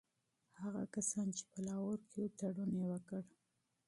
[0.61, 3.21] هغه کسان چي په لاهور کي وو تړون یې وکړ.